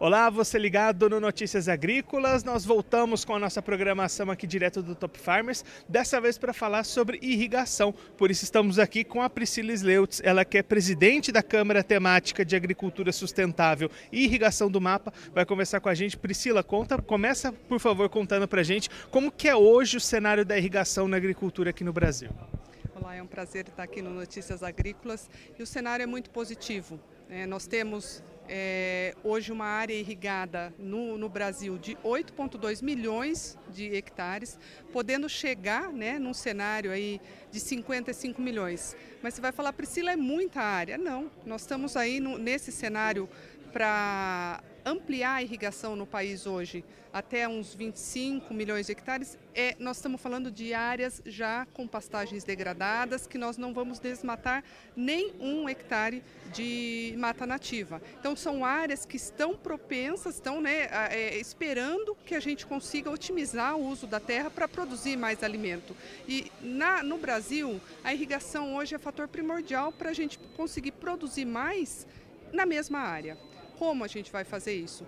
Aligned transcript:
Olá, 0.00 0.28
você 0.28 0.58
ligado 0.58 1.08
no 1.08 1.20
Notícias 1.20 1.68
Agrícolas. 1.68 2.42
Nós 2.42 2.64
voltamos 2.64 3.24
com 3.24 3.32
a 3.32 3.38
nossa 3.38 3.62
programação 3.62 4.28
aqui 4.28 4.44
direto 4.44 4.82
do 4.82 4.92
Top 4.92 5.16
Farmers, 5.16 5.64
dessa 5.88 6.20
vez 6.20 6.36
para 6.36 6.52
falar 6.52 6.82
sobre 6.82 7.20
irrigação. 7.22 7.94
Por 8.18 8.28
isso 8.28 8.42
estamos 8.42 8.80
aqui 8.80 9.04
com 9.04 9.22
a 9.22 9.30
Priscila 9.30 9.72
Sleutz, 9.72 10.20
ela 10.24 10.44
que 10.44 10.58
é 10.58 10.64
presidente 10.64 11.30
da 11.30 11.44
Câmara 11.44 11.82
Temática 11.82 12.44
de 12.44 12.56
Agricultura 12.56 13.12
Sustentável 13.12 13.88
e 14.10 14.24
Irrigação 14.24 14.68
do 14.68 14.80
Mapa. 14.80 15.12
Vai 15.32 15.46
conversar 15.46 15.78
com 15.78 15.88
a 15.88 15.94
gente. 15.94 16.16
Priscila, 16.16 16.64
conta, 16.64 17.00
começa 17.00 17.52
por 17.52 17.78
favor 17.78 18.08
contando 18.08 18.48
para 18.48 18.62
a 18.62 18.64
gente 18.64 18.90
como 19.12 19.30
que 19.30 19.48
é 19.48 19.54
hoje 19.54 19.96
o 19.96 20.00
cenário 20.00 20.44
da 20.44 20.58
irrigação 20.58 21.06
na 21.06 21.16
agricultura 21.16 21.70
aqui 21.70 21.84
no 21.84 21.92
Brasil. 21.92 22.30
Olá, 22.96 23.14
é 23.14 23.22
um 23.22 23.28
prazer 23.28 23.68
estar 23.68 23.84
aqui 23.84 24.02
no 24.02 24.10
Notícias 24.10 24.64
Agrícolas 24.64 25.30
e 25.56 25.62
o 25.62 25.66
cenário 25.66 26.02
é 26.02 26.06
muito 26.06 26.30
positivo. 26.30 26.98
É, 27.30 27.46
nós 27.46 27.66
temos 27.66 28.22
é, 28.48 29.14
hoje 29.22 29.52
uma 29.52 29.66
área 29.66 29.94
irrigada 29.94 30.72
no, 30.78 31.16
no 31.16 31.28
Brasil 31.28 31.78
de 31.78 31.96
8,2 31.96 32.82
milhões 32.82 33.58
de 33.70 33.94
hectares, 33.94 34.58
podendo 34.92 35.28
chegar 35.28 35.92
né, 35.92 36.18
num 36.18 36.34
cenário 36.34 36.90
aí 36.90 37.20
de 37.50 37.60
55 37.60 38.40
milhões. 38.40 38.96
Mas 39.22 39.34
você 39.34 39.40
vai 39.40 39.52
falar, 39.52 39.72
Priscila, 39.72 40.12
é 40.12 40.16
muita 40.16 40.60
área. 40.60 40.98
Não, 40.98 41.30
nós 41.44 41.62
estamos 41.62 41.96
aí 41.96 42.20
no, 42.20 42.38
nesse 42.38 42.70
cenário 42.70 43.28
para 43.72 44.62
ampliar 44.84 45.34
a 45.34 45.42
irrigação 45.42 45.96
no 45.96 46.06
país 46.06 46.46
hoje 46.46 46.84
até 47.14 47.46
uns 47.46 47.72
25 47.72 48.52
milhões 48.52 48.86
de 48.86 48.92
hectares, 48.92 49.38
é, 49.54 49.76
nós 49.78 49.98
estamos 49.98 50.20
falando 50.20 50.50
de 50.50 50.74
áreas 50.74 51.22
já 51.24 51.64
com 51.66 51.86
pastagens 51.86 52.42
degradadas, 52.42 53.24
que 53.24 53.38
nós 53.38 53.56
não 53.56 53.72
vamos 53.72 54.00
desmatar 54.00 54.64
nem 54.96 55.32
um 55.38 55.68
hectare 55.68 56.24
de 56.52 57.14
mata 57.16 57.46
nativa. 57.46 58.02
Então, 58.18 58.34
são 58.34 58.64
áreas 58.64 59.06
que 59.06 59.16
estão 59.16 59.54
propensas, 59.54 60.34
estão 60.34 60.60
né, 60.60 60.88
é, 61.12 61.38
esperando 61.38 62.16
que 62.26 62.34
a 62.34 62.40
gente 62.40 62.66
consiga 62.66 63.08
otimizar 63.08 63.76
o 63.76 63.86
uso 63.86 64.08
da 64.08 64.18
terra 64.18 64.50
para 64.50 64.66
produzir 64.66 65.16
mais 65.16 65.44
alimento. 65.44 65.96
E 66.26 66.50
na, 66.60 67.00
no 67.04 67.16
Brasil, 67.16 67.80
a 68.02 68.12
irrigação 68.12 68.74
hoje 68.74 68.96
é 68.96 68.98
fator 68.98 69.28
primordial 69.28 69.92
para 69.92 70.10
a 70.10 70.14
gente 70.14 70.36
conseguir 70.56 70.90
produzir 70.90 71.44
mais 71.44 72.08
na 72.52 72.66
mesma 72.66 72.98
área. 72.98 73.38
Como 73.78 74.04
a 74.04 74.06
gente 74.06 74.30
vai 74.30 74.44
fazer 74.44 74.74
isso? 74.74 75.06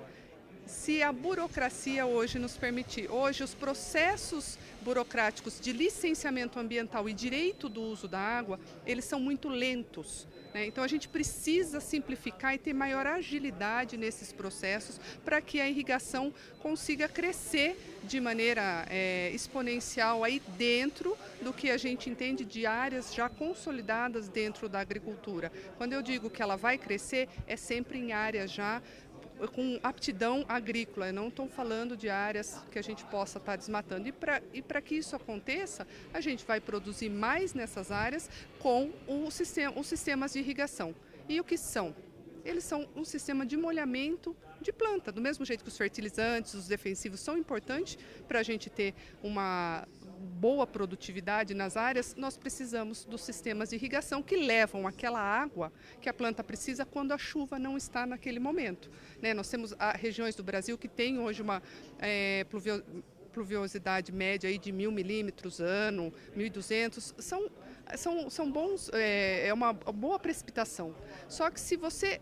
Se 0.66 1.00
a 1.00 1.12
burocracia 1.12 2.06
hoje 2.06 2.40
nos 2.40 2.56
permitir, 2.56 3.08
hoje 3.08 3.44
os 3.44 3.54
processos 3.54 4.58
burocráticos 4.82 5.60
de 5.60 5.72
licenciamento 5.72 6.58
ambiental 6.58 7.08
e 7.08 7.12
direito 7.12 7.68
do 7.68 7.80
uso 7.80 8.08
da 8.08 8.18
água, 8.18 8.58
eles 8.84 9.04
são 9.04 9.20
muito 9.20 9.48
lentos. 9.48 10.26
Né? 10.52 10.66
Então 10.66 10.82
a 10.82 10.88
gente 10.88 11.08
precisa 11.08 11.80
simplificar 11.80 12.54
e 12.54 12.58
ter 12.58 12.72
maior 12.72 13.06
agilidade 13.06 13.96
nesses 13.96 14.32
processos 14.32 15.00
para 15.24 15.40
que 15.40 15.60
a 15.60 15.68
irrigação 15.68 16.34
consiga 16.60 17.08
crescer 17.08 17.76
de 18.02 18.20
maneira 18.20 18.86
é, 18.88 19.30
exponencial 19.32 20.24
aí 20.24 20.42
dentro 20.56 21.16
do 21.42 21.52
que 21.52 21.70
a 21.70 21.76
gente 21.76 22.10
entende 22.10 22.44
de 22.44 22.66
áreas 22.66 23.14
já 23.14 23.28
consolidadas 23.28 24.28
dentro 24.28 24.68
da 24.68 24.80
agricultura. 24.80 25.52
Quando 25.76 25.92
eu 25.92 26.02
digo 26.02 26.28
que 26.28 26.42
ela 26.42 26.56
vai 26.56 26.76
crescer, 26.76 27.28
é 27.46 27.56
sempre 27.56 27.98
em 27.98 28.12
áreas 28.12 28.50
já 28.50 28.82
com 29.54 29.78
aptidão 29.82 30.44
agrícola, 30.48 31.12
não 31.12 31.28
estou 31.28 31.48
falando 31.48 31.96
de 31.96 32.08
áreas 32.08 32.60
que 32.70 32.78
a 32.78 32.82
gente 32.82 33.04
possa 33.04 33.38
estar 33.38 33.52
tá 33.52 33.56
desmatando. 33.56 34.08
E 34.52 34.62
para 34.62 34.80
que 34.80 34.94
isso 34.94 35.14
aconteça, 35.14 35.86
a 36.12 36.20
gente 36.20 36.44
vai 36.44 36.60
produzir 36.60 37.10
mais 37.10 37.54
nessas 37.54 37.90
áreas 37.90 38.30
com 38.58 38.90
o 39.06 39.30
sistema, 39.30 39.78
os 39.78 39.86
sistemas 39.86 40.32
de 40.32 40.38
irrigação. 40.38 40.94
E 41.28 41.40
o 41.40 41.44
que 41.44 41.56
são? 41.56 41.94
Eles 42.44 42.64
são 42.64 42.88
um 42.94 43.04
sistema 43.04 43.44
de 43.44 43.56
molhamento 43.56 44.36
de 44.60 44.72
planta, 44.72 45.12
do 45.12 45.20
mesmo 45.20 45.44
jeito 45.44 45.62
que 45.62 45.68
os 45.68 45.76
fertilizantes, 45.76 46.54
os 46.54 46.66
defensivos 46.66 47.20
são 47.20 47.36
importantes 47.36 47.98
para 48.26 48.40
a 48.40 48.42
gente 48.42 48.70
ter 48.70 48.94
uma 49.22 49.86
boa 50.26 50.66
produtividade 50.66 51.54
nas 51.54 51.76
áreas, 51.76 52.14
nós 52.16 52.36
precisamos 52.36 53.04
dos 53.04 53.22
sistemas 53.22 53.70
de 53.70 53.76
irrigação 53.76 54.22
que 54.22 54.36
levam 54.36 54.86
aquela 54.86 55.20
água 55.20 55.72
que 56.00 56.08
a 56.08 56.14
planta 56.14 56.44
precisa 56.44 56.84
quando 56.84 57.12
a 57.12 57.18
chuva 57.18 57.58
não 57.58 57.76
está 57.76 58.04
naquele 58.04 58.38
momento. 58.38 58.90
Né? 59.22 59.32
Nós 59.32 59.48
temos 59.48 59.74
regiões 59.94 60.34
do 60.34 60.42
Brasil 60.42 60.76
que 60.76 60.88
têm 60.88 61.18
hoje 61.18 61.40
uma 61.40 61.62
é, 61.98 62.44
pluvio, 62.50 62.84
pluviosidade 63.32 64.12
média 64.12 64.48
aí 64.48 64.58
de 64.58 64.72
mil 64.72 64.90
milímetros 64.90 65.60
ano, 65.60 66.12
1.200, 66.36 67.14
são, 67.20 67.50
são, 67.94 68.30
são 68.30 68.50
bons, 68.50 68.90
é, 68.92 69.48
é 69.48 69.54
uma 69.54 69.72
boa 69.72 70.18
precipitação. 70.18 70.94
Só 71.28 71.50
que 71.50 71.60
se 71.60 71.76
você 71.76 72.20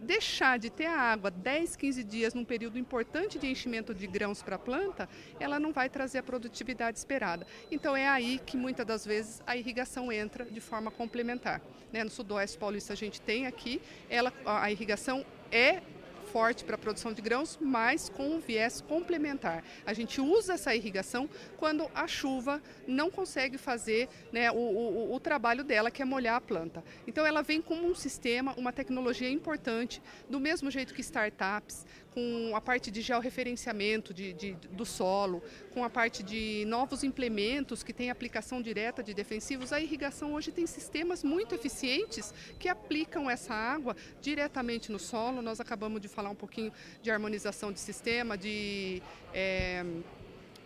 deixar 0.00 0.58
de 0.58 0.70
ter 0.70 0.86
a 0.86 0.98
água 0.98 1.30
10, 1.30 1.76
15 1.76 2.04
dias 2.04 2.34
num 2.34 2.44
período 2.44 2.78
importante 2.78 3.38
de 3.38 3.46
enchimento 3.46 3.94
de 3.94 4.06
grãos 4.06 4.42
para 4.42 4.56
a 4.56 4.58
planta, 4.58 5.08
ela 5.38 5.60
não 5.60 5.72
vai 5.72 5.88
trazer 5.88 6.18
a 6.18 6.22
produtividade 6.22 6.98
esperada. 6.98 7.46
Então 7.70 7.96
é 7.96 8.08
aí 8.08 8.40
que 8.44 8.56
muitas 8.56 8.86
das 8.86 9.04
vezes 9.04 9.42
a 9.46 9.56
irrigação 9.56 10.10
entra 10.10 10.44
de 10.44 10.60
forma 10.60 10.90
complementar. 10.90 11.60
Né? 11.92 12.02
No 12.04 12.10
sudoeste 12.10 12.58
paulista 12.58 12.92
a 12.92 12.96
gente 12.96 13.20
tem 13.20 13.46
aqui, 13.46 13.80
ela, 14.08 14.32
a 14.44 14.70
irrigação 14.70 15.24
é 15.52 15.82
forte 16.30 16.64
para 16.64 16.76
a 16.76 16.78
produção 16.78 17.12
de 17.12 17.20
grãos, 17.20 17.58
mas 17.60 18.08
com 18.08 18.28
um 18.30 18.38
viés 18.38 18.80
complementar. 18.80 19.64
A 19.84 19.92
gente 19.92 20.20
usa 20.20 20.54
essa 20.54 20.74
irrigação 20.74 21.28
quando 21.56 21.90
a 21.94 22.06
chuva 22.06 22.62
não 22.86 23.10
consegue 23.10 23.58
fazer 23.58 24.08
né, 24.32 24.50
o, 24.50 24.54
o, 24.54 25.14
o, 25.14 25.20
trabalho 25.20 25.64
dela, 25.64 25.90
que 25.90 26.02
é 26.02 26.04
molhar 26.04 26.36
a 26.36 26.40
planta. 26.40 26.84
Então 27.06 27.26
ela 27.26 27.42
vem 27.42 27.60
como 27.60 27.86
um 27.86 27.94
sistema, 27.94 28.54
uma 28.56 28.72
tecnologia 28.72 29.30
importante, 29.30 30.00
do 30.28 30.38
mesmo 30.38 30.70
jeito 30.70 30.94
que 30.94 31.00
startups, 31.00 31.84
com 32.12 32.52
a 32.54 32.60
parte 32.60 32.90
de 32.90 33.00
georreferenciamento 33.00 34.12
de, 34.12 34.32
de, 34.32 34.52
do 34.72 34.84
solo, 34.84 35.42
com 35.72 35.84
a 35.84 35.90
parte 35.90 36.22
de 36.22 36.64
novos 36.66 37.04
implementos 37.04 37.82
que 37.82 37.92
têm 37.92 38.10
aplicação 38.10 38.60
direta 38.60 39.02
de 39.02 39.14
defensivos, 39.14 39.72
a 39.72 39.80
irrigação 39.80 40.34
hoje 40.34 40.50
tem 40.50 40.66
sistemas 40.66 41.22
muito 41.22 41.54
eficientes 41.54 42.34
que 42.58 42.68
aplicam 42.68 43.30
essa 43.30 43.54
água 43.54 43.96
diretamente 44.20 44.90
no 44.90 44.98
solo. 44.98 45.40
Nós 45.40 45.60
acabamos 45.60 46.00
de 46.00 46.08
falar 46.08 46.30
um 46.30 46.34
pouquinho 46.34 46.72
de 47.02 47.10
harmonização 47.10 47.72
de 47.72 47.80
sistema, 47.80 48.36
de 48.36 49.02
é, 49.32 49.84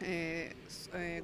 é, 0.00 0.52
é, 0.92 1.22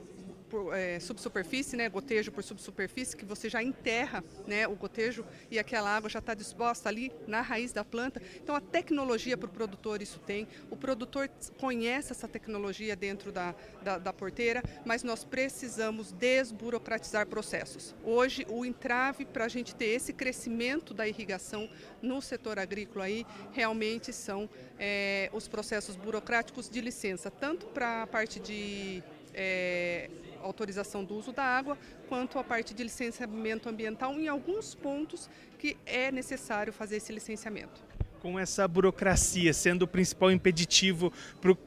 por 0.50 0.74
é, 0.74 0.98
subsuperfície, 0.98 1.76
né, 1.76 1.88
gotejo 1.88 2.32
por 2.32 2.42
subsuperfície, 2.42 3.16
que 3.16 3.24
você 3.24 3.48
já 3.48 3.62
enterra 3.62 4.22
né, 4.46 4.66
o 4.66 4.74
gotejo 4.74 5.24
e 5.50 5.58
aquela 5.58 5.88
água 5.96 6.10
já 6.10 6.18
está 6.18 6.34
disposta 6.34 6.88
ali 6.88 7.12
na 7.26 7.40
raiz 7.40 7.72
da 7.72 7.84
planta. 7.84 8.20
Então 8.42 8.54
a 8.54 8.60
tecnologia 8.60 9.38
para 9.38 9.46
o 9.46 9.52
produtor 9.52 10.02
isso 10.02 10.18
tem. 10.18 10.48
O 10.70 10.76
produtor 10.76 11.30
conhece 11.58 12.10
essa 12.10 12.26
tecnologia 12.26 12.96
dentro 12.96 13.30
da, 13.30 13.54
da, 13.82 13.98
da 13.98 14.12
porteira, 14.12 14.62
mas 14.84 15.04
nós 15.04 15.22
precisamos 15.22 16.12
desburocratizar 16.12 17.26
processos. 17.26 17.94
Hoje 18.02 18.44
o 18.48 18.64
entrave 18.64 19.24
para 19.24 19.44
a 19.44 19.48
gente 19.48 19.74
ter 19.74 19.86
esse 19.86 20.12
crescimento 20.12 20.92
da 20.92 21.06
irrigação 21.06 21.70
no 22.02 22.20
setor 22.20 22.58
agrícola 22.58 23.04
aí 23.04 23.24
realmente 23.52 24.12
são 24.12 24.48
é, 24.78 25.30
os 25.32 25.46
processos 25.46 25.94
burocráticos 25.94 26.68
de 26.68 26.80
licença, 26.80 27.30
tanto 27.30 27.66
para 27.66 28.02
a 28.02 28.06
parte 28.06 28.40
de 28.40 29.02
é, 29.34 30.10
autorização 30.42 31.04
do 31.04 31.14
uso 31.14 31.32
da 31.32 31.44
água, 31.44 31.76
quanto 32.08 32.38
a 32.38 32.44
parte 32.44 32.74
de 32.74 32.82
licenciamento 32.82 33.68
ambiental 33.68 34.14
em 34.14 34.28
alguns 34.28 34.74
pontos 34.74 35.28
que 35.58 35.76
é 35.86 36.10
necessário 36.10 36.72
fazer 36.72 36.96
esse 36.96 37.12
licenciamento. 37.12 37.80
Com 38.20 38.38
essa 38.38 38.66
burocracia 38.68 39.52
sendo 39.52 39.82
o 39.82 39.88
principal 39.88 40.30
impeditivo 40.30 41.12
para 41.40 41.52
o 41.52 41.58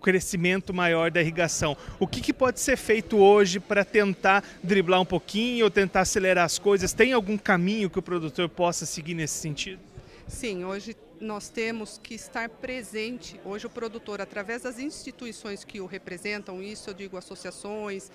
crescimento 0.00 0.72
maior 0.72 1.10
da 1.10 1.20
irrigação. 1.20 1.76
O 1.98 2.06
que, 2.06 2.20
que 2.20 2.32
pode 2.32 2.60
ser 2.60 2.76
feito 2.76 3.16
hoje 3.18 3.58
para 3.58 3.84
tentar 3.84 4.44
driblar 4.62 5.00
um 5.00 5.04
pouquinho 5.04 5.64
ou 5.64 5.70
tentar 5.70 6.02
acelerar 6.02 6.44
as 6.44 6.58
coisas? 6.58 6.92
Tem 6.92 7.12
algum 7.12 7.36
caminho 7.36 7.90
que 7.90 7.98
o 7.98 8.02
produtor 8.02 8.48
possa 8.48 8.86
seguir 8.86 9.14
nesse 9.14 9.34
sentido? 9.34 9.80
Sim, 10.28 10.64
hoje 10.64 10.96
nós 11.20 11.48
temos 11.48 11.98
que 11.98 12.14
estar 12.14 12.48
presente. 12.48 13.40
Hoje 13.44 13.66
o 13.66 13.70
produtor, 13.70 14.20
através 14.20 14.62
das 14.62 14.78
instituições 14.78 15.64
que 15.64 15.80
o 15.80 15.86
representam, 15.86 16.62
isso 16.62 16.90
eu 16.90 16.94
digo 16.94 17.16
associações, 17.16 18.10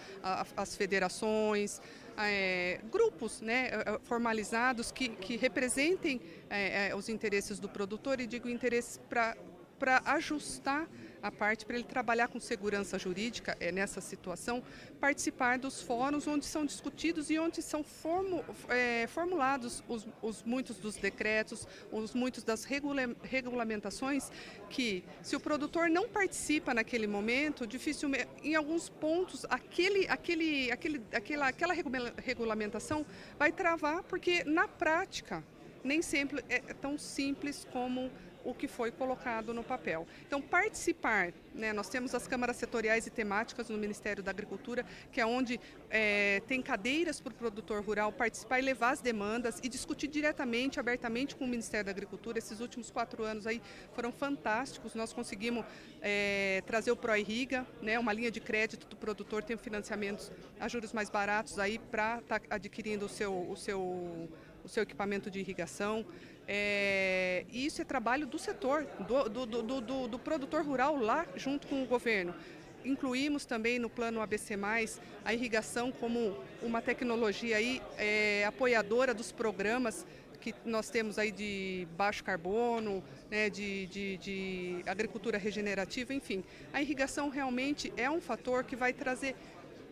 as 0.55 0.75
federações, 0.75 1.81
é, 2.17 2.79
grupos 2.91 3.41
né, 3.41 3.69
é, 3.69 3.95
é, 3.95 3.99
formalizados 4.03 4.91
que, 4.91 5.09
que 5.09 5.37
representem 5.37 6.21
os 6.97 7.09
interesses 7.09 7.59
do 7.59 7.69
produtor 7.69 8.19
e 8.19 8.27
digo 8.27 8.49
interesses 8.49 8.99
para 9.07 10.01
ajustar 10.05 10.87
a 11.21 11.31
parte 11.31 11.65
para 11.65 11.75
ele 11.75 11.83
trabalhar 11.83 12.27
com 12.27 12.39
segurança 12.39 12.97
jurídica 12.97 13.55
é, 13.59 13.71
nessa 13.71 14.01
situação, 14.01 14.63
participar 14.99 15.57
dos 15.57 15.81
fóruns 15.81 16.27
onde 16.27 16.45
são 16.45 16.65
discutidos 16.65 17.29
e 17.29 17.37
onde 17.37 17.61
são 17.61 17.83
formu, 17.83 18.43
é, 18.69 19.07
formulados 19.07 19.83
os, 19.87 20.07
os, 20.21 20.43
muitos 20.43 20.77
dos 20.77 20.95
decretos, 20.95 21.67
os 21.91 22.13
muitos 22.13 22.43
das 22.43 22.63
regula, 22.63 23.15
regulamentações 23.23 24.31
que, 24.69 25.03
se 25.21 25.35
o 25.35 25.39
produtor 25.39 25.89
não 25.89 26.07
participa 26.09 26.73
naquele 26.73 27.07
momento, 27.07 27.67
dificilmente, 27.67 28.27
em 28.43 28.55
alguns 28.55 28.89
pontos, 28.89 29.45
aquele, 29.49 30.07
aquele, 30.07 30.71
aquele, 30.71 31.01
aquela, 31.11 31.47
aquela 31.47 31.73
regulamentação 32.17 33.05
vai 33.37 33.51
travar, 33.51 34.03
porque 34.03 34.43
na 34.43 34.67
prática 34.67 35.43
nem 35.83 36.01
sempre 36.01 36.43
é 36.49 36.59
tão 36.59 36.97
simples 36.97 37.65
como 37.71 38.11
o 38.43 38.53
que 38.53 38.67
foi 38.67 38.91
colocado 38.91 39.53
no 39.53 39.63
papel. 39.63 40.07
Então, 40.25 40.41
participar, 40.41 41.33
né, 41.53 41.73
nós 41.73 41.89
temos 41.89 42.15
as 42.15 42.27
câmaras 42.27 42.57
setoriais 42.57 43.07
e 43.07 43.09
temáticas 43.09 43.69
no 43.69 43.77
Ministério 43.77 44.23
da 44.23 44.31
Agricultura, 44.31 44.85
que 45.11 45.19
é 45.19 45.25
onde 45.25 45.59
é, 45.89 46.41
tem 46.47 46.61
cadeiras 46.61 47.19
para 47.19 47.31
o 47.31 47.35
produtor 47.35 47.83
rural 47.83 48.11
participar 48.11 48.59
e 48.59 48.61
levar 48.61 48.91
as 48.91 49.01
demandas 49.01 49.59
e 49.61 49.69
discutir 49.69 50.07
diretamente, 50.07 50.79
abertamente 50.79 51.35
com 51.35 51.45
o 51.45 51.47
Ministério 51.47 51.85
da 51.85 51.91
Agricultura. 51.91 52.37
Esses 52.37 52.59
últimos 52.59 52.89
quatro 52.89 53.23
anos 53.23 53.45
aí 53.45 53.61
foram 53.93 54.11
fantásticos. 54.11 54.95
Nós 54.95 55.13
conseguimos 55.13 55.65
é, 56.01 56.63
trazer 56.65 56.91
o 56.91 56.95
ProIrriga, 56.95 57.65
né, 57.81 57.99
uma 57.99 58.13
linha 58.13 58.31
de 58.31 58.39
crédito 58.39 58.87
do 58.87 58.95
produtor, 58.95 59.43
tem 59.43 59.57
financiamentos 59.57 60.31
a 60.59 60.67
juros 60.67 60.93
mais 60.93 61.09
baratos 61.09 61.59
aí 61.59 61.79
para 61.79 62.19
estar 62.19 62.39
tá 62.39 62.55
adquirindo 62.55 63.05
o 63.05 63.09
seu, 63.09 63.49
o 63.49 63.55
seu, 63.55 64.29
o 64.63 64.69
seu 64.69 64.83
equipamento 64.83 65.29
de 65.29 65.39
irrigação. 65.39 66.05
É, 66.47 67.45
e 67.49 67.65
isso 67.65 67.81
é 67.81 67.85
trabalho 67.85 68.25
do 68.25 68.37
setor, 68.37 68.85
do, 69.07 69.29
do, 69.29 69.81
do, 69.81 70.07
do, 70.07 70.19
produtor 70.19 70.65
rural 70.65 70.97
lá 70.97 71.25
junto 71.35 71.67
com 71.67 71.83
o 71.83 71.85
governo. 71.85 72.33
Incluímos 72.83 73.45
também 73.45 73.77
no 73.77 73.89
plano 73.89 74.21
ABC+, 74.21 74.57
a 75.23 75.33
irrigação 75.33 75.91
como 75.91 76.35
uma 76.61 76.81
tecnologia 76.81 77.57
aí, 77.57 77.81
é, 77.97 78.43
apoiadora 78.45 79.13
dos 79.13 79.31
programas 79.31 80.05
que 80.41 80.55
nós 80.65 80.89
temos 80.89 81.19
aí 81.19 81.31
de 81.31 81.87
baixo 81.95 82.23
carbono, 82.23 83.03
né, 83.29 83.49
de, 83.49 83.85
de, 83.85 84.17
de 84.17 84.83
agricultura 84.87 85.37
regenerativa, 85.37 86.13
enfim. 86.13 86.43
A 86.73 86.81
irrigação 86.81 87.29
realmente 87.29 87.93
é 87.95 88.09
um 88.09 88.19
fator 88.19 88.63
que 88.63 88.75
vai 88.75 88.91
trazer 88.91 89.35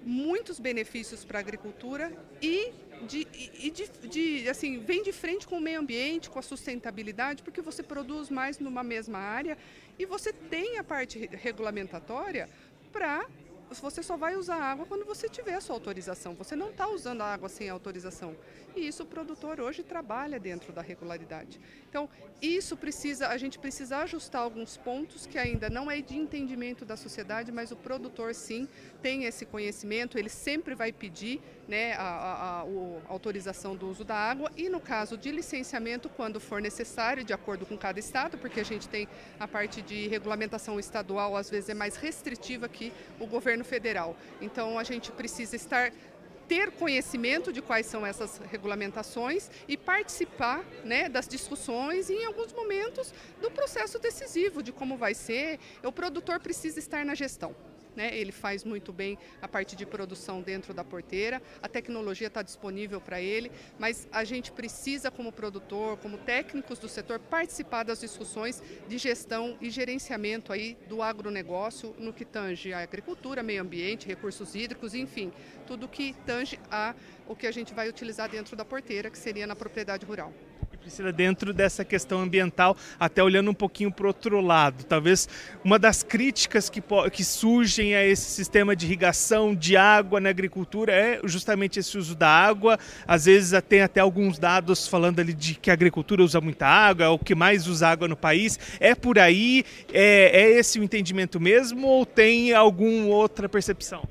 muitos 0.03 0.59
benefícios 0.59 1.23
para 1.25 1.39
a 1.39 1.41
agricultura 1.41 2.11
e, 2.41 2.71
de, 3.07 3.27
e 3.59 3.69
de, 3.69 3.87
de, 4.07 4.49
assim, 4.49 4.79
vem 4.79 5.03
de 5.03 5.11
frente 5.11 5.47
com 5.47 5.57
o 5.57 5.61
meio 5.61 5.79
ambiente, 5.79 6.29
com 6.29 6.39
a 6.39 6.41
sustentabilidade, 6.41 7.43
porque 7.43 7.61
você 7.61 7.83
produz 7.83 8.29
mais 8.29 8.59
numa 8.59 8.83
mesma 8.83 9.19
área 9.19 9.57
e 9.97 10.05
você 10.05 10.31
tem 10.31 10.77
a 10.77 10.83
parte 10.83 11.29
regulamentatória 11.33 12.49
para 12.91 13.25
você 13.77 14.01
só 14.01 14.17
vai 14.17 14.35
usar 14.35 14.55
água 14.55 14.85
quando 14.85 15.05
você 15.05 15.29
tiver 15.29 15.53
a 15.53 15.61
sua 15.61 15.75
autorização. 15.75 16.33
Você 16.35 16.55
não 16.55 16.69
está 16.69 16.87
usando 16.87 17.21
a 17.21 17.25
água 17.25 17.47
sem 17.49 17.69
autorização. 17.69 18.35
E 18.75 18.87
isso 18.87 19.03
o 19.03 19.05
produtor 19.05 19.59
hoje 19.59 19.83
trabalha 19.83 20.39
dentro 20.39 20.73
da 20.73 20.81
regularidade. 20.81 21.59
Então, 21.89 22.09
isso 22.41 22.75
precisa, 22.75 23.27
a 23.27 23.37
gente 23.37 23.59
precisa 23.59 23.97
ajustar 23.99 24.41
alguns 24.41 24.77
pontos 24.77 25.27
que 25.27 25.37
ainda 25.37 25.69
não 25.69 25.89
é 25.91 26.01
de 26.01 26.17
entendimento 26.17 26.85
da 26.85 26.97
sociedade, 26.97 27.51
mas 27.51 27.71
o 27.71 27.75
produtor 27.75 28.33
sim 28.33 28.67
tem 29.01 29.25
esse 29.25 29.45
conhecimento, 29.45 30.17
ele 30.17 30.29
sempre 30.29 30.73
vai 30.73 30.91
pedir 30.91 31.41
né, 31.69 31.93
a, 31.93 32.01
a, 32.01 32.33
a, 32.33 32.61
a 32.61 32.65
autorização 33.09 33.75
do 33.75 33.87
uso 33.87 34.03
da 34.03 34.15
água 34.15 34.51
e 34.57 34.67
no 34.67 34.79
caso 34.79 35.15
de 35.15 35.31
licenciamento, 35.31 36.09
quando 36.09 36.39
for 36.39 36.59
necessário, 36.59 37.23
de 37.23 37.31
acordo 37.31 37.63
com 37.63 37.77
cada 37.77 37.99
estado, 37.99 38.39
porque 38.39 38.59
a 38.59 38.65
gente 38.65 38.89
tem 38.89 39.07
a 39.39 39.47
parte 39.47 39.79
de 39.79 40.07
regulamentação 40.07 40.79
estadual, 40.79 41.37
às 41.37 41.47
vezes 41.47 41.69
é 41.69 41.75
mais 41.75 41.95
restritiva 41.95 42.67
que 42.67 42.91
o 43.19 43.27
governo 43.27 43.63
federal. 43.63 44.17
Então 44.41 44.79
a 44.79 44.83
gente 44.83 45.11
precisa 45.11 45.55
estar 45.55 45.91
ter 46.47 46.71
conhecimento 46.71 47.53
de 47.53 47.61
quais 47.61 47.85
são 47.85 48.03
essas 48.03 48.41
regulamentações 48.51 49.51
e 49.67 49.77
participar 49.77 50.65
né, 50.83 51.07
das 51.07 51.27
discussões 51.27 52.09
e, 52.09 52.13
em 52.13 52.25
alguns 52.25 52.51
momentos, 52.53 53.13
do 53.39 53.51
processo 53.51 53.99
decisivo 53.99 54.63
de 54.63 54.71
como 54.71 54.97
vai 54.97 55.13
ser. 55.13 55.59
O 55.83 55.91
produtor 55.91 56.39
precisa 56.39 56.79
estar 56.79 57.05
na 57.05 57.13
gestão 57.13 57.55
né? 57.99 58.15
ele 58.15 58.31
faz 58.31 58.63
muito 58.63 58.93
bem 58.93 59.17
a 59.41 59.47
parte 59.47 59.75
de 59.75 59.85
produção 59.85 60.41
dentro 60.41 60.73
da 60.73 60.85
porteira, 60.85 61.41
a 61.61 61.67
tecnologia 61.67 62.27
está 62.27 62.41
disponível 62.41 63.01
para 63.01 63.19
ele, 63.19 63.51
mas 63.77 64.07
a 64.09 64.23
gente 64.23 64.53
precisa, 64.53 65.11
como 65.11 65.33
produtor, 65.33 65.97
como 65.97 66.17
técnicos 66.17 66.79
do 66.79 66.87
setor, 66.87 67.19
participar 67.19 67.83
das 67.83 67.99
discussões 67.99 68.63
de 68.87 68.97
gestão 68.97 69.57
e 69.59 69.69
gerenciamento 69.69 70.53
aí 70.53 70.77
do 70.87 71.03
agronegócio 71.03 71.93
no 71.99 72.13
que 72.13 72.23
tange 72.23 72.71
a 72.71 72.79
agricultura, 72.79 73.43
meio 73.43 73.61
ambiente, 73.61 74.07
recursos 74.07 74.55
hídricos, 74.55 74.93
enfim, 74.93 75.33
tudo 75.67 75.85
que 75.85 76.15
tange 76.25 76.57
a 76.71 76.95
o 77.27 77.35
que 77.35 77.47
a 77.47 77.51
gente 77.51 77.73
vai 77.73 77.89
utilizar 77.89 78.29
dentro 78.29 78.55
da 78.55 78.63
porteira, 78.63 79.09
que 79.09 79.17
seria 79.17 79.45
na 79.45 79.57
propriedade 79.57 80.05
rural. 80.05 80.33
Priscila, 80.81 81.11
dentro 81.11 81.53
dessa 81.53 81.83
questão 81.83 82.21
ambiental, 82.21 82.75
até 82.97 83.21
olhando 83.21 83.51
um 83.51 83.53
pouquinho 83.53 83.91
para 83.91 84.05
o 84.05 84.07
outro 84.07 84.39
lado, 84.39 84.85
talvez 84.85 85.27
uma 85.63 85.77
das 85.77 86.03
críticas 86.03 86.69
que, 86.69 86.81
que 87.11 87.23
surgem 87.23 87.95
a 87.95 88.05
esse 88.05 88.31
sistema 88.31 88.75
de 88.75 88.85
irrigação 88.85 89.53
de 89.53 89.75
água 89.75 90.21
na 90.21 90.29
agricultura 90.29 90.93
é 90.93 91.19
justamente 91.25 91.79
esse 91.79 91.97
uso 91.97 92.15
da 92.15 92.29
água. 92.29 92.79
Às 93.05 93.25
vezes 93.25 93.61
tem 93.67 93.81
até 93.81 93.99
alguns 93.99 94.39
dados 94.39 94.87
falando 94.87 95.19
ali 95.19 95.33
de 95.33 95.55
que 95.55 95.69
a 95.69 95.73
agricultura 95.73 96.23
usa 96.23 96.39
muita 96.39 96.65
água, 96.65 97.05
é 97.05 97.09
o 97.09 97.19
que 97.19 97.35
mais 97.35 97.67
usa 97.67 97.89
água 97.89 98.07
no 98.07 98.15
país. 98.15 98.57
É 98.79 98.95
por 98.95 99.19
aí? 99.19 99.65
É, 99.91 100.31
é 100.33 100.51
esse 100.59 100.79
o 100.79 100.83
entendimento 100.83 101.39
mesmo 101.41 101.87
ou 101.87 102.05
tem 102.05 102.53
alguma 102.53 103.07
outra 103.07 103.49
percepção? 103.49 104.07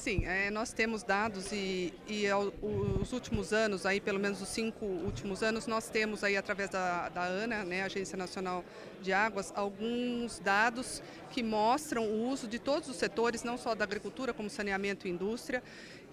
Sim, 0.00 0.24
é, 0.24 0.50
nós 0.50 0.72
temos 0.72 1.02
dados 1.02 1.52
e, 1.52 1.92
e 2.08 2.26
ao, 2.26 2.50
os 3.02 3.12
últimos 3.12 3.52
anos, 3.52 3.84
aí 3.84 4.00
pelo 4.00 4.18
menos 4.18 4.40
os 4.40 4.48
cinco 4.48 4.86
últimos 4.86 5.42
anos, 5.42 5.66
nós 5.66 5.90
temos 5.90 6.24
aí 6.24 6.38
através 6.38 6.70
da, 6.70 7.10
da 7.10 7.22
ANA, 7.22 7.64
né, 7.64 7.82
Agência 7.82 8.16
Nacional 8.16 8.64
de 9.02 9.12
Águas, 9.12 9.52
alguns 9.54 10.38
dados 10.38 11.02
que 11.30 11.42
mostram 11.42 12.06
o 12.06 12.30
uso 12.30 12.48
de 12.48 12.58
todos 12.58 12.88
os 12.88 12.96
setores, 12.96 13.44
não 13.44 13.58
só 13.58 13.74
da 13.74 13.84
agricultura, 13.84 14.32
como 14.32 14.48
saneamento 14.48 15.06
e 15.06 15.10
indústria. 15.10 15.62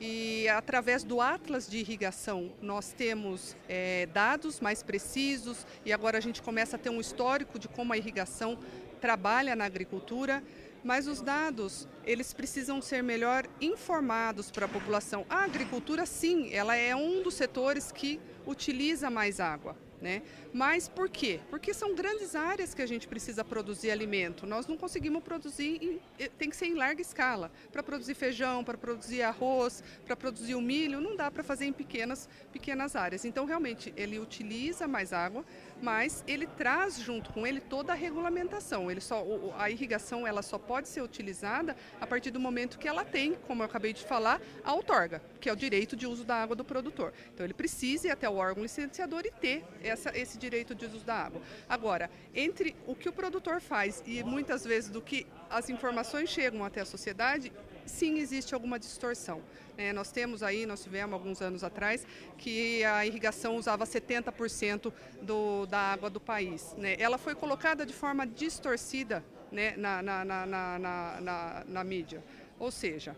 E 0.01 0.49
através 0.49 1.05
do 1.05 1.21
Atlas 1.21 1.65
de 1.65 1.77
Irrigação, 1.77 2.51
nós 2.61 2.91
temos 2.91 3.55
é, 3.69 4.05
dados 4.07 4.59
mais 4.59 4.83
precisos 4.83 5.65
e 5.85 5.93
agora 5.93 6.17
a 6.17 6.21
gente 6.21 6.41
começa 6.41 6.75
a 6.75 6.79
ter 6.79 6.89
um 6.89 6.99
histórico 6.99 7.57
de 7.57 7.69
como 7.69 7.93
a 7.93 7.97
irrigação 7.97 8.59
trabalha 8.99 9.55
na 9.55 9.63
agricultura 9.63 10.43
mas 10.83 11.07
os 11.07 11.21
dados 11.21 11.87
eles 12.05 12.33
precisam 12.33 12.81
ser 12.81 13.03
melhor 13.03 13.45
informados 13.59 14.49
para 14.49 14.65
a 14.65 14.69
população. 14.69 15.25
A 15.29 15.43
agricultura, 15.43 16.05
sim, 16.05 16.53
ela 16.53 16.75
é 16.75 16.95
um 16.95 17.21
dos 17.21 17.33
setores 17.33 17.91
que 17.91 18.19
utiliza 18.45 19.09
mais 19.09 19.39
água. 19.39 19.75
Né? 19.99 20.21
Mas 20.53 20.87
por 20.87 21.09
quê? 21.09 21.39
Porque 21.49 21.73
são 21.73 21.95
grandes 21.95 22.35
áreas 22.35 22.73
que 22.73 22.83
a 22.83 22.85
gente 22.85 23.07
precisa 23.07 23.43
produzir 23.43 23.89
alimento. 23.89 24.45
Nós 24.45 24.67
não 24.67 24.77
conseguimos 24.77 25.23
produzir, 25.23 25.79
em, 26.19 26.27
tem 26.37 26.49
que 26.49 26.55
ser 26.55 26.67
em 26.67 26.75
larga 26.75 27.01
escala. 27.01 27.51
Para 27.71 27.81
produzir 27.81 28.13
feijão, 28.13 28.63
para 28.63 28.77
produzir 28.77 29.23
arroz, 29.23 29.83
para 30.05 30.15
produzir 30.15 30.53
o 30.53 30.61
milho, 30.61 31.01
não 31.01 31.15
dá 31.15 31.31
para 31.31 31.43
fazer 31.43 31.65
em 31.65 31.73
pequenas, 31.73 32.29
pequenas 32.51 32.95
áreas. 32.95 33.25
Então, 33.25 33.45
realmente, 33.45 33.91
ele 33.97 34.19
utiliza 34.19 34.87
mais 34.87 35.13
água, 35.13 35.43
mas 35.81 36.23
ele 36.27 36.45
traz 36.45 36.99
junto 36.99 37.31
com 37.33 37.45
ele 37.45 37.59
toda 37.59 37.93
a 37.93 37.95
regulamentação. 37.95 38.91
Ele 38.91 39.01
só, 39.01 39.25
a 39.57 39.69
irrigação 39.69 40.27
ela 40.27 40.43
só 40.43 40.59
pode 40.59 40.87
ser 40.87 41.01
utilizada 41.01 41.75
a 41.99 42.05
partir 42.05 42.29
do 42.29 42.39
momento 42.39 42.77
que 42.77 42.87
ela 42.87 43.03
tem, 43.03 43.33
como 43.47 43.63
eu 43.63 43.65
acabei 43.65 43.93
de 43.93 44.03
falar, 44.03 44.41
a 44.63 44.73
outorga, 44.73 45.21
que 45.39 45.49
é 45.49 45.53
o 45.53 45.55
direito 45.55 45.95
de 45.95 46.05
uso 46.05 46.23
da 46.23 46.35
água 46.35 46.55
do 46.55 46.63
produtor. 46.63 47.13
Então 47.33 47.45
ele 47.45 47.53
precisa 47.53 48.07
ir 48.07 48.11
até 48.11 48.29
o 48.29 48.35
órgão 48.35 48.63
licenciador 48.63 49.23
e 49.25 49.31
ter 49.31 49.65
essa, 49.87 50.17
esse 50.17 50.37
direito 50.37 50.75
de 50.75 50.85
uso 50.85 50.99
da 50.99 51.15
água. 51.15 51.41
Agora, 51.67 52.09
entre 52.33 52.75
o 52.85 52.95
que 52.95 53.09
o 53.09 53.13
produtor 53.13 53.61
faz 53.61 54.03
e 54.05 54.23
muitas 54.23 54.63
vezes 54.63 54.89
do 54.89 55.01
que 55.01 55.25
as 55.49 55.69
informações 55.69 56.29
chegam 56.29 56.63
até 56.63 56.81
a 56.81 56.85
sociedade, 56.85 57.51
sim 57.85 58.19
existe 58.19 58.53
alguma 58.53 58.77
distorção. 58.77 59.41
É, 59.77 59.93
nós 59.93 60.11
temos 60.11 60.41
aí, 60.41 60.65
nós 60.65 60.83
tivemos 60.83 61.13
alguns 61.13 61.41
anos 61.41 61.63
atrás, 61.63 62.05
que 62.37 62.83
a 62.83 63.05
irrigação 63.05 63.55
usava 63.55 63.85
70% 63.85 64.91
do, 65.21 65.65
da 65.67 65.79
água 65.79 66.09
do 66.09 66.19
país. 66.19 66.73
Né? 66.77 66.95
Ela 66.99 67.17
foi 67.17 67.35
colocada 67.35 67.85
de 67.85 67.93
forma 67.93 68.25
distorcida 68.25 69.23
né, 69.51 69.75
na, 69.77 70.01
na, 70.01 70.25
na, 70.25 71.63
na, 71.67 71.83
mídia. 71.83 72.23
Ou 72.59 72.71
seja, 72.71 73.15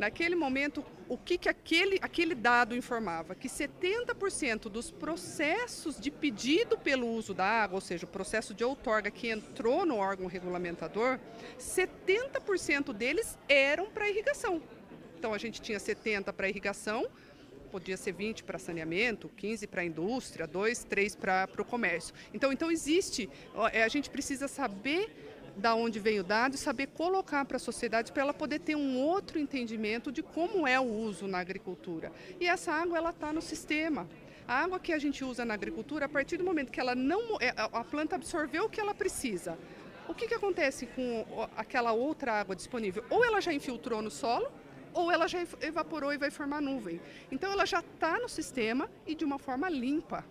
Naquele 0.00 0.34
momento, 0.34 0.82
o 1.10 1.18
que, 1.18 1.36
que 1.36 1.46
aquele, 1.46 1.98
aquele 2.00 2.34
dado 2.34 2.74
informava? 2.74 3.34
Que 3.34 3.48
70% 3.48 4.70
dos 4.70 4.90
processos 4.90 6.00
de 6.00 6.10
pedido 6.10 6.78
pelo 6.78 7.06
uso 7.06 7.34
da 7.34 7.44
água, 7.44 7.74
ou 7.74 7.82
seja, 7.82 8.06
o 8.06 8.08
processo 8.08 8.54
de 8.54 8.64
outorga 8.64 9.10
que 9.10 9.28
entrou 9.28 9.84
no 9.84 9.96
órgão 9.96 10.26
regulamentador, 10.26 11.20
70% 11.58 12.94
deles 12.94 13.38
eram 13.46 13.90
para 13.90 14.08
irrigação. 14.08 14.62
Então, 15.18 15.34
a 15.34 15.38
gente 15.38 15.60
tinha 15.60 15.78
70% 15.78 16.32
para 16.32 16.48
irrigação, 16.48 17.06
podia 17.70 17.98
ser 17.98 18.12
20 18.12 18.42
para 18.44 18.58
saneamento, 18.58 19.28
15 19.36 19.66
para 19.66 19.84
indústria, 19.84 20.46
2, 20.46 20.82
3 20.84 21.14
para 21.14 21.46
o 21.58 21.64
comércio. 21.64 22.14
Então, 22.32 22.50
então 22.50 22.70
existe, 22.70 23.28
é, 23.70 23.82
a 23.82 23.88
gente 23.88 24.08
precisa 24.08 24.48
saber 24.48 25.14
da 25.60 25.74
onde 25.74 26.00
vem 26.00 26.18
o 26.18 26.24
dado 26.24 26.54
e 26.54 26.58
saber 26.58 26.88
colocar 26.88 27.44
para 27.44 27.56
a 27.56 27.60
sociedade 27.60 28.10
para 28.10 28.22
ela 28.22 28.34
poder 28.34 28.58
ter 28.60 28.74
um 28.74 28.98
outro 28.98 29.38
entendimento 29.38 30.10
de 30.10 30.22
como 30.22 30.66
é 30.66 30.80
o 30.80 30.84
uso 30.84 31.28
na 31.28 31.38
agricultura. 31.38 32.10
E 32.40 32.46
essa 32.46 32.72
água 32.72 32.96
ela 32.96 33.10
está 33.10 33.32
no 33.32 33.42
sistema. 33.42 34.08
A 34.48 34.64
água 34.64 34.80
que 34.80 34.92
a 34.92 34.98
gente 34.98 35.22
usa 35.22 35.44
na 35.44 35.54
agricultura, 35.54 36.06
a 36.06 36.08
partir 36.08 36.36
do 36.36 36.44
momento 36.44 36.72
que 36.72 36.80
ela 36.80 36.94
não 36.94 37.36
é, 37.40 37.54
a 37.56 37.84
planta 37.84 38.16
absorveu 38.16 38.64
o 38.64 38.68
que 38.68 38.80
ela 38.80 38.94
precisa, 38.94 39.56
o 40.08 40.14
que, 40.14 40.26
que 40.26 40.34
acontece 40.34 40.86
com 40.86 41.24
aquela 41.56 41.92
outra 41.92 42.40
água 42.40 42.56
disponível? 42.56 43.04
Ou 43.08 43.24
ela 43.24 43.40
já 43.40 43.52
infiltrou 43.52 44.02
no 44.02 44.10
solo, 44.10 44.50
ou 44.92 45.12
ela 45.12 45.28
já 45.28 45.46
evaporou 45.60 46.12
e 46.12 46.18
vai 46.18 46.30
formar 46.30 46.60
nuvem. 46.60 47.00
Então 47.30 47.52
ela 47.52 47.64
já 47.64 47.78
está 47.78 48.18
no 48.18 48.28
sistema 48.28 48.90
e 49.06 49.14
de 49.14 49.24
uma 49.24 49.38
forma 49.38 49.68
limpa 49.68 50.24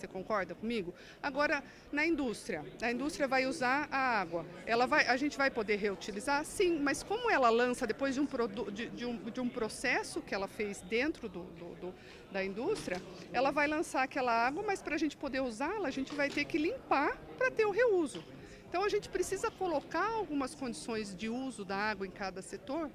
Você 0.00 0.06
concorda 0.06 0.54
comigo? 0.54 0.94
Agora, 1.22 1.62
na 1.92 2.06
indústria, 2.06 2.64
a 2.80 2.90
indústria 2.90 3.28
vai 3.28 3.44
usar 3.44 3.86
a 3.92 3.98
água. 3.98 4.46
Ela 4.64 4.86
vai, 4.86 5.06
a 5.06 5.16
gente 5.18 5.36
vai 5.36 5.50
poder 5.50 5.76
reutilizar? 5.76 6.42
Sim, 6.42 6.78
mas 6.80 7.02
como 7.02 7.30
ela 7.30 7.50
lança 7.50 7.86
depois 7.86 8.14
de 8.14 8.20
um, 8.22 8.26
de, 8.72 8.86
de 8.88 9.04
um, 9.04 9.16
de 9.16 9.40
um 9.40 9.48
processo 9.48 10.22
que 10.22 10.34
ela 10.34 10.48
fez 10.48 10.80
dentro 10.80 11.28
do, 11.28 11.42
do, 11.42 11.74
do, 11.74 11.94
da 12.32 12.42
indústria, 12.42 13.00
ela 13.30 13.50
vai 13.50 13.68
lançar 13.68 14.02
aquela 14.02 14.32
água, 14.32 14.62
mas 14.66 14.80
para 14.80 14.94
a 14.94 14.98
gente 14.98 15.18
poder 15.18 15.40
usá-la, 15.40 15.88
a 15.88 15.90
gente 15.90 16.14
vai 16.14 16.30
ter 16.30 16.46
que 16.46 16.56
limpar 16.56 17.18
para 17.36 17.50
ter 17.50 17.66
o 17.66 17.70
reuso. 17.70 18.24
Então 18.70 18.82
a 18.82 18.88
gente 18.88 19.10
precisa 19.10 19.50
colocar 19.50 20.08
algumas 20.12 20.54
condições 20.54 21.14
de 21.14 21.28
uso 21.28 21.62
da 21.62 21.76
água 21.76 22.06
em 22.06 22.10
cada 22.10 22.40
setor 22.40 22.90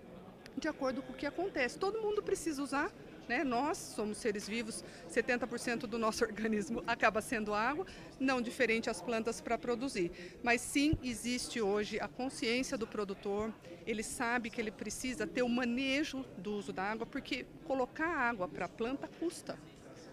de 0.58 0.68
acordo 0.68 1.02
com 1.02 1.14
o 1.14 1.16
que 1.16 1.26
acontece. 1.26 1.78
Todo 1.78 2.02
mundo 2.02 2.24
precisa 2.24 2.64
usar, 2.64 2.92
né? 3.28 3.44
Nós 3.44 3.78
somos 3.78 4.18
seres 4.18 4.48
vivos, 4.48 4.84
70% 5.10 5.80
do 5.82 5.98
nosso 5.98 6.24
organismo 6.26 6.84
acaba 6.88 7.22
sendo 7.22 7.54
água, 7.54 7.86
não 8.20 8.42
diferente 8.42 8.90
as 8.90 9.02
plantas 9.02 9.42
para 9.42 9.58
produzir. 9.58 10.12
Mas 10.44 10.62
sim, 10.62 10.98
existe 11.04 11.62
hoje 11.62 12.00
a 12.00 12.08
consciência 12.08 12.78
do 12.78 12.88
produtor, 12.88 13.54
ele 13.86 14.04
sabe 14.04 14.50
que 14.50 14.60
ele 14.60 14.72
precisa 14.72 15.28
ter 15.28 15.44
o 15.44 15.50
manejo 15.50 16.26
do 16.38 16.54
uso 16.54 16.74
da 16.74 16.84
água, 16.84 17.06
porque 17.06 17.46
colocar 17.66 18.08
água 18.08 18.48
para 18.48 18.66
a 18.66 18.70
planta 18.70 19.08
custa. 19.20 19.58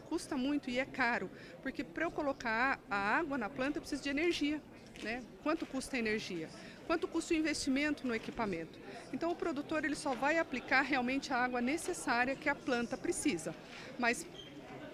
Custa 0.08 0.36
muito 0.36 0.68
e 0.68 0.78
é 0.78 0.84
caro, 0.84 1.30
porque 1.62 1.82
para 1.82 2.04
eu 2.04 2.10
colocar 2.10 2.78
a 2.90 2.96
água 2.96 3.38
na 3.38 3.48
planta 3.48 3.78
eu 3.78 3.80
preciso 3.80 4.02
de 4.02 4.10
energia. 4.10 4.60
Né? 5.02 5.22
Quanto 5.42 5.64
custa 5.64 5.96
a 5.96 5.98
energia? 5.98 6.50
Quanto 6.92 7.08
custa 7.08 7.32
o 7.32 7.36
investimento 7.38 8.06
no 8.06 8.14
equipamento? 8.14 8.78
Então 9.14 9.30
o 9.30 9.34
produtor 9.34 9.82
ele 9.82 9.94
só 9.94 10.14
vai 10.14 10.36
aplicar 10.36 10.82
realmente 10.82 11.32
a 11.32 11.38
água 11.38 11.58
necessária 11.58 12.36
que 12.36 12.50
a 12.50 12.54
planta 12.54 12.98
precisa. 12.98 13.54
Mas 13.98 14.26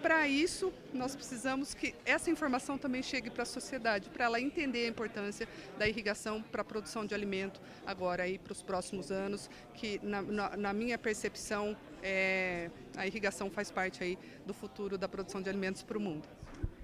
para 0.00 0.28
isso, 0.28 0.72
nós 0.94 1.16
precisamos 1.16 1.74
que 1.74 1.96
essa 2.06 2.30
informação 2.30 2.78
também 2.78 3.02
chegue 3.02 3.30
para 3.30 3.42
a 3.42 3.46
sociedade, 3.46 4.10
para 4.10 4.26
ela 4.26 4.40
entender 4.40 4.86
a 4.86 4.88
importância 4.88 5.48
da 5.76 5.88
irrigação 5.88 6.40
para 6.40 6.62
a 6.62 6.64
produção 6.64 7.04
de 7.04 7.16
alimento 7.16 7.60
agora 7.84 8.22
aí 8.22 8.38
para 8.38 8.52
os 8.52 8.62
próximos 8.62 9.10
anos, 9.10 9.50
que 9.74 9.98
na, 10.00 10.22
na, 10.22 10.56
na 10.56 10.72
minha 10.72 10.96
percepção 10.96 11.76
é, 12.00 12.70
a 12.96 13.08
irrigação 13.08 13.50
faz 13.50 13.72
parte 13.72 14.04
aí 14.04 14.16
do 14.46 14.54
futuro 14.54 14.96
da 14.96 15.08
produção 15.08 15.42
de 15.42 15.50
alimentos 15.50 15.82
para 15.82 15.98
o 15.98 16.00
mundo. 16.00 16.28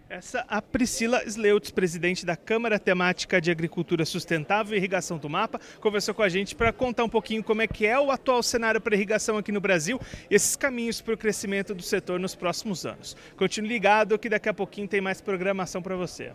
Essa 0.08 0.44
a 0.48 0.60
Priscila 0.60 1.24
Sleutz, 1.24 1.70
presidente 1.70 2.26
da 2.26 2.36
Câmara 2.36 2.78
Temática 2.78 3.40
de 3.40 3.50
Agricultura 3.50 4.04
Sustentável 4.04 4.74
e 4.74 4.78
Irrigação 4.78 5.16
do 5.16 5.30
Mapa, 5.30 5.58
conversou 5.80 6.14
com 6.14 6.22
a 6.22 6.28
gente 6.28 6.54
para 6.54 6.74
contar 6.74 7.04
um 7.04 7.08
pouquinho 7.08 7.42
como 7.42 7.62
é 7.62 7.66
que 7.66 7.86
é 7.86 7.98
o 7.98 8.10
atual 8.10 8.42
cenário 8.42 8.82
para 8.82 8.94
irrigação 8.94 9.38
aqui 9.38 9.50
no 9.50 9.62
Brasil 9.62 9.98
e 10.30 10.34
esses 10.34 10.56
caminhos 10.56 11.00
para 11.00 11.14
o 11.14 11.18
crescimento 11.18 11.74
do 11.74 11.82
setor 11.82 12.20
nos 12.20 12.34
próximos 12.34 12.84
anos. 12.84 13.16
Continue 13.34 13.70
ligado 13.70 14.18
que 14.18 14.28
daqui 14.28 14.48
a 14.48 14.54
pouquinho 14.54 14.86
tem 14.86 15.00
mais 15.00 15.22
programação 15.22 15.80
para 15.80 15.96
você. 15.96 16.32